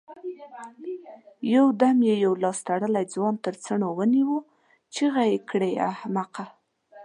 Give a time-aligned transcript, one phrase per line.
[1.53, 4.35] يودم يې يو لاس تړلی ځوان تر څڼو ونيو،
[4.93, 5.69] چيغه يې کړه!
[5.93, 6.45] احمقه!